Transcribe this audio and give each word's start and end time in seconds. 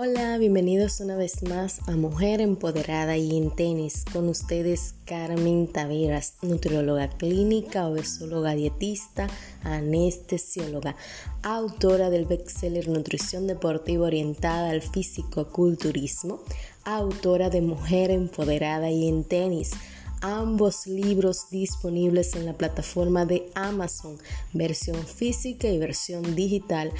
Hola, 0.00 0.38
bienvenidos 0.38 1.00
una 1.00 1.16
vez 1.16 1.42
más 1.42 1.80
a 1.88 1.96
Mujer 1.96 2.40
Empoderada 2.40 3.16
y 3.16 3.36
en 3.36 3.50
Tenis. 3.50 4.04
Con 4.12 4.28
ustedes 4.28 4.94
Carmen 5.04 5.66
Taveras, 5.66 6.34
nutrióloga 6.40 7.08
clínica, 7.08 7.88
obesóloga 7.88 8.54
dietista, 8.54 9.26
anestesióloga, 9.64 10.94
autora 11.42 12.10
del 12.10 12.26
bestseller 12.26 12.86
Nutrición 12.86 13.48
Deportiva 13.48 14.06
Orientada 14.06 14.70
al 14.70 14.82
Físico-Culturismo, 14.82 16.44
autora 16.84 17.50
de 17.50 17.60
Mujer 17.60 18.12
Empoderada 18.12 18.92
y 18.92 19.08
en 19.08 19.24
Tenis. 19.24 19.72
Ambos 20.20 20.86
libros 20.86 21.50
disponibles 21.50 22.36
en 22.36 22.46
la 22.46 22.52
plataforma 22.52 23.24
de 23.24 23.50
Amazon, 23.56 24.16
versión 24.52 25.04
física 25.06 25.68
y 25.68 25.78
versión 25.78 26.36
digital 26.36 26.92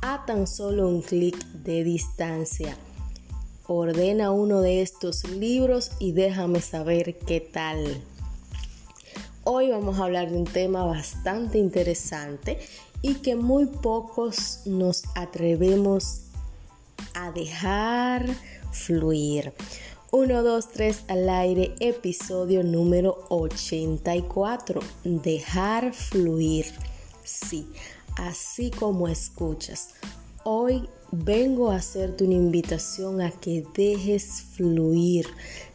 a 0.00 0.24
tan 0.26 0.46
solo 0.46 0.88
un 0.88 1.02
clic 1.02 1.36
de 1.52 1.84
distancia. 1.84 2.76
Ordena 3.66 4.30
uno 4.30 4.60
de 4.60 4.82
estos 4.82 5.28
libros 5.28 5.90
y 5.98 6.12
déjame 6.12 6.60
saber 6.60 7.16
qué 7.18 7.40
tal. 7.40 8.02
Hoy 9.44 9.70
vamos 9.70 9.98
a 9.98 10.04
hablar 10.04 10.30
de 10.30 10.36
un 10.36 10.44
tema 10.44 10.84
bastante 10.84 11.58
interesante 11.58 12.58
y 13.02 13.14
que 13.16 13.36
muy 13.36 13.66
pocos 13.66 14.60
nos 14.66 15.04
atrevemos 15.14 16.22
a 17.14 17.30
dejar 17.32 18.26
fluir. 18.72 19.52
1, 20.12 20.42
2, 20.42 20.68
3 20.68 21.04
al 21.08 21.28
aire, 21.28 21.74
episodio 21.80 22.62
número 22.62 23.26
84. 23.28 24.80
Dejar 25.04 25.92
fluir. 25.92 26.66
Sí, 27.24 27.68
así 28.16 28.70
como 28.70 29.08
escuchas. 29.08 29.90
Hoy 30.44 30.88
vengo 31.12 31.70
a 31.70 31.76
hacerte 31.76 32.24
una 32.24 32.34
invitación 32.34 33.20
a 33.20 33.30
que 33.30 33.64
dejes 33.74 34.42
fluir. 34.54 35.26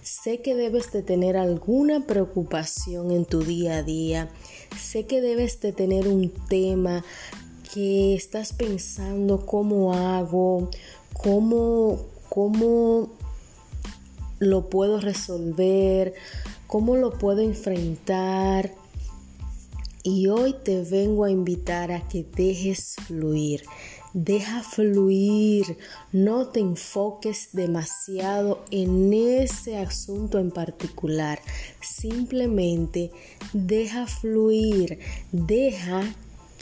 Sé 0.01 0.41
que 0.41 0.55
debes 0.55 0.91
de 0.91 1.03
tener 1.03 1.37
alguna 1.37 2.05
preocupación 2.05 3.11
en 3.11 3.25
tu 3.25 3.43
día 3.43 3.77
a 3.77 3.83
día. 3.83 4.29
Sé 4.79 5.05
que 5.05 5.21
debes 5.21 5.59
de 5.61 5.73
tener 5.73 6.07
un 6.07 6.29
tema 6.49 7.03
que 7.73 8.15
estás 8.15 8.53
pensando 8.53 9.45
cómo 9.45 9.93
hago, 9.93 10.69
cómo, 11.13 11.99
cómo 12.29 13.09
lo 14.39 14.69
puedo 14.69 14.99
resolver, 14.99 16.13
cómo 16.67 16.95
lo 16.95 17.11
puedo 17.11 17.41
enfrentar. 17.41 18.71
Y 20.03 20.27
hoy 20.29 20.55
te 20.63 20.81
vengo 20.81 21.25
a 21.25 21.31
invitar 21.31 21.91
a 21.91 22.07
que 22.07 22.23
dejes 22.23 22.95
fluir. 23.05 23.61
Deja 24.13 24.63
fluir, 24.63 25.77
no 26.11 26.47
te 26.47 26.59
enfoques 26.59 27.49
demasiado 27.53 28.65
en 28.71 29.13
ese 29.13 29.77
asunto 29.77 30.39
en 30.39 30.49
particular. 30.49 31.39
Simplemente 31.81 33.11
deja 33.53 34.07
fluir, 34.07 34.97
deja 35.31 36.01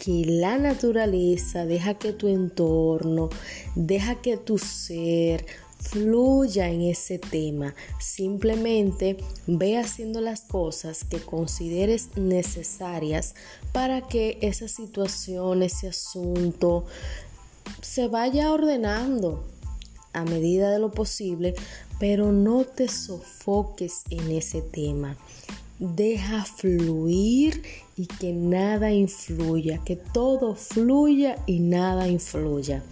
que 0.04 0.26
la 0.26 0.58
naturaleza, 0.58 1.66
deja 1.66 1.94
que 1.94 2.12
tu 2.12 2.28
entorno, 2.28 3.30
deja 3.76 4.16
que 4.16 4.36
tu 4.36 4.58
ser 4.58 5.46
fluya 5.80 6.70
en 6.70 6.82
ese 6.82 7.20
tema. 7.20 7.74
Simplemente 8.00 9.18
ve 9.48 9.78
haciendo 9.78 10.22
las 10.22 10.42
cosas 10.42 11.04
que 11.04 11.20
consideres 11.20 12.10
necesarias 12.16 13.36
para 13.72 14.08
que 14.08 14.38
esa 14.42 14.68
situación, 14.68 15.64
ese 15.64 15.88
asunto 15.88 16.86
se 17.82 18.08
vaya 18.08 18.52
ordenando 18.52 19.44
a 20.14 20.26
medida 20.26 20.72
de 20.72 20.80
lo 20.80 20.92
posible, 20.92 21.56
pero 22.00 22.32
no 22.32 22.66
te 22.66 22.88
sofoques 22.88 24.04
en 24.10 24.32
ese 24.32 24.62
tema. 24.62 25.18
Deja 25.80 26.44
fluir 26.44 27.64
y 27.96 28.08
que 28.08 28.34
nada 28.34 28.92
influya, 28.92 29.82
que 29.86 29.96
todo 29.96 30.56
fluya 30.56 31.38
y 31.46 31.60
nada 31.60 32.08
influya. 32.08 32.84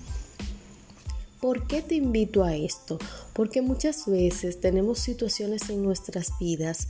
¿Por 1.42 1.68
qué 1.68 1.82
te 1.82 1.96
invito 1.96 2.44
a 2.44 2.56
esto? 2.56 2.98
Porque 3.34 3.62
muchas 3.62 4.08
veces 4.08 4.60
tenemos 4.60 5.00
situaciones 5.00 5.70
en 5.70 5.84
nuestras 5.84 6.38
vidas 6.40 6.88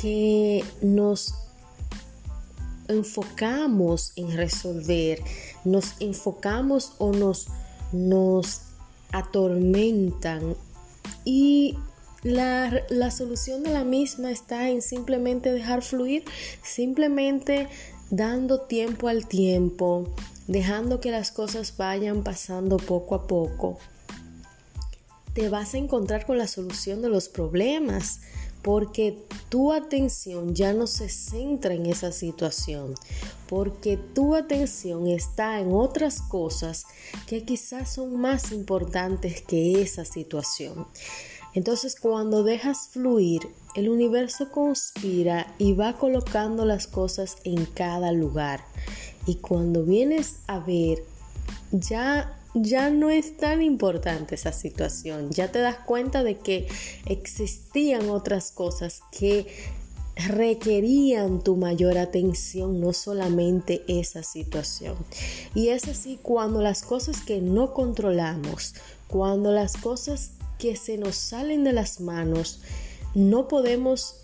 que 0.00 0.64
nos 0.80 1.34
enfocamos 2.88 4.12
en 4.16 4.36
resolver, 4.36 5.22
nos 5.64 6.00
enfocamos 6.00 6.92
o 6.98 7.12
nos, 7.12 7.48
nos 7.92 8.62
atormentan 9.12 10.56
y 11.24 11.76
la, 12.22 12.82
la, 12.88 13.10
solución 13.10 13.62
de 13.62 13.70
la 13.70 13.84
misma 13.84 14.30
está 14.30 14.70
en 14.70 14.82
simplemente 14.82 15.52
dejar 15.52 15.82
fluir, 15.82 16.24
simplemente 16.62 17.68
dando 18.10 18.60
tiempo 18.60 19.08
al 19.08 19.26
tiempo, 19.26 20.08
dejando 20.46 21.00
que 21.00 21.10
las 21.10 21.30
cosas 21.30 21.76
vayan 21.76 22.22
pasando 22.22 22.76
poco 22.76 23.14
a 23.14 23.26
poco, 23.26 23.78
te 25.32 25.48
vas 25.48 25.74
a 25.74 25.78
encontrar 25.78 26.24
con 26.26 26.38
la 26.38 26.46
solución 26.46 27.02
de 27.02 27.08
los 27.08 27.28
problemas 27.28 28.20
porque 28.62 29.16
tu 29.48 29.72
atención 29.72 30.54
ya 30.54 30.72
no 30.72 30.88
se 30.88 31.08
centra 31.08 31.72
en 31.74 31.86
esa 31.86 32.10
situación, 32.10 32.94
porque 33.48 33.96
tu 33.96 34.34
atención 34.34 35.06
está 35.06 35.60
en 35.60 35.72
otras 35.72 36.20
cosas 36.20 36.84
que 37.28 37.44
quizás 37.44 37.94
son 37.94 38.20
más 38.20 38.50
importantes 38.50 39.40
que 39.40 39.82
esa 39.82 40.04
situación. 40.04 40.86
Entonces 41.54 41.94
cuando 41.98 42.42
dejas 42.42 42.88
fluir, 42.88 43.42
el 43.76 43.88
universo 43.88 44.50
conspira 44.50 45.54
y 45.58 45.74
va 45.74 45.96
colocando 45.96 46.64
las 46.64 46.86
cosas 46.86 47.36
en 47.44 47.66
cada 47.66 48.10
lugar. 48.10 48.64
Y 49.26 49.36
cuando 49.36 49.84
vienes 49.84 50.38
a 50.46 50.60
ver, 50.60 51.02
ya 51.72 52.36
ya 52.58 52.88
no 52.90 53.10
es 53.10 53.36
tan 53.36 53.62
importante 53.62 54.34
esa 54.34 54.52
situación. 54.52 55.30
Ya 55.30 55.52
te 55.52 55.58
das 55.58 55.76
cuenta 55.78 56.22
de 56.22 56.38
que 56.38 56.68
existían 57.04 58.08
otras 58.08 58.50
cosas 58.50 59.00
que 59.12 59.46
requerían 60.16 61.44
tu 61.44 61.56
mayor 61.56 61.98
atención, 61.98 62.80
no 62.80 62.94
solamente 62.94 63.84
esa 63.86 64.22
situación. 64.22 64.96
Y 65.54 65.68
es 65.68 65.86
así 65.88 66.18
cuando 66.22 66.62
las 66.62 66.82
cosas 66.82 67.20
que 67.20 67.42
no 67.42 67.74
controlamos, 67.74 68.74
cuando 69.08 69.52
las 69.52 69.76
cosas 69.76 70.30
que 70.58 70.76
se 70.76 70.96
nos 70.96 71.16
salen 71.16 71.64
de 71.64 71.74
las 71.74 72.00
manos, 72.00 72.60
no 73.14 73.46
podemos 73.48 74.16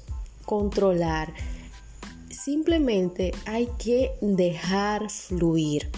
controlar, 0.46 1.34
simplemente 2.44 3.32
hay 3.46 3.68
que 3.78 4.12
dejar 4.20 5.10
fluir. 5.10 5.90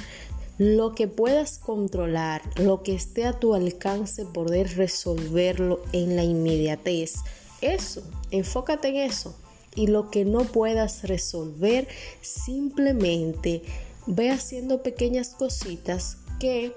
Lo 0.59 0.95
que 0.95 1.09
puedas 1.09 1.59
controlar, 1.59 2.43
lo 2.57 2.83
que 2.83 2.95
esté 2.95 3.25
a 3.25 3.33
tu 3.33 3.55
alcance, 3.55 4.25
poder 4.25 4.77
resolverlo 4.77 5.81
en 5.93 6.17
la 6.17 6.23
inmediatez. 6.23 7.15
Eso, 7.61 8.03
enfócate 8.31 8.89
en 8.89 8.97
eso. 8.97 9.35
Y 9.75 9.89
lo 9.89 10.11
que 10.11 10.25
no 10.25 10.45
puedas 10.45 11.03
resolver, 11.03 11.89
simplemente 12.21 13.63
ve 14.07 14.31
haciendo 14.31 14.83
pequeñas 14.83 15.31
cositas 15.31 16.19
que 16.39 16.73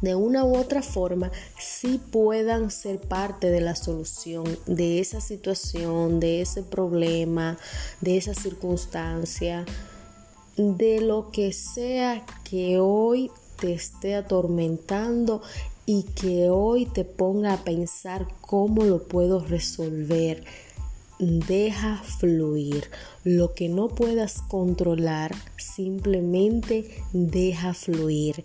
de 0.00 0.14
una 0.14 0.44
u 0.44 0.56
otra 0.56 0.82
forma 0.82 1.30
sí 1.58 2.00
puedan 2.10 2.70
ser 2.70 3.00
parte 3.00 3.50
de 3.50 3.60
la 3.60 3.76
solución 3.76 4.44
de 4.66 5.00
esa 5.00 5.20
situación, 5.20 6.20
de 6.20 6.42
ese 6.42 6.62
problema, 6.62 7.58
de 8.00 8.16
esa 8.16 8.34
circunstancia, 8.34 9.64
de 10.56 11.00
lo 11.00 11.30
que 11.30 11.52
sea 11.52 12.24
que 12.48 12.78
hoy 12.78 13.30
te 13.58 13.72
esté 13.72 14.14
atormentando 14.14 15.42
y 15.86 16.02
que 16.02 16.50
hoy 16.50 16.86
te 16.86 17.04
ponga 17.04 17.54
a 17.54 17.64
pensar 17.64 18.26
cómo 18.40 18.84
lo 18.84 19.06
puedo 19.06 19.40
resolver. 19.40 20.44
Deja 21.18 22.02
fluir. 22.18 22.90
Lo 23.24 23.54
que 23.54 23.70
no 23.70 23.88
puedas 23.88 24.42
controlar, 24.42 25.34
simplemente 25.56 27.02
deja 27.12 27.72
fluir 27.72 28.44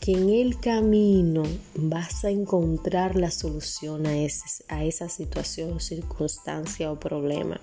que 0.00 0.12
en 0.12 0.28
el 0.28 0.58
camino 0.58 1.42
vas 1.74 2.24
a 2.24 2.30
encontrar 2.30 3.16
la 3.16 3.30
solución 3.30 4.06
a, 4.06 4.84
esa 4.84 5.08
situación, 5.08 5.80
circunstancia 5.80 6.92
o 6.92 7.00
problema. 7.00 7.60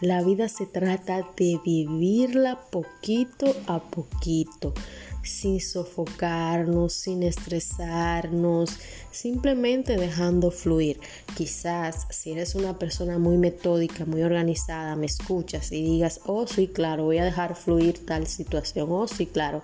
La 0.00 0.22
vida 0.22 0.48
se 0.48 0.66
trata 0.66 1.26
de 1.36 1.60
vivirla 1.64 2.58
poquito 2.70 3.54
a 3.66 3.80
poquito, 3.80 4.74
sin 5.22 5.60
sofocarnos, 5.60 6.92
sin 6.92 7.22
estresarnos, 7.22 8.76
simplemente 9.10 9.96
dejando 9.96 10.50
fluir. 10.50 11.00
Quizás 11.36 12.06
si 12.10 12.32
eres 12.32 12.54
una 12.54 12.78
persona 12.78 13.18
muy 13.18 13.38
metódica, 13.38 14.04
muy 14.04 14.22
organizada, 14.22 14.96
me 14.96 15.06
escuchas 15.06 15.72
y 15.72 15.82
digas, 15.82 16.20
oh 16.26 16.46
sí, 16.46 16.68
claro, 16.68 17.04
voy 17.04 17.18
a 17.18 17.24
dejar 17.24 17.56
fluir 17.56 18.04
tal 18.04 18.26
situación, 18.26 18.88
oh 18.90 19.08
sí, 19.08 19.26
claro, 19.26 19.62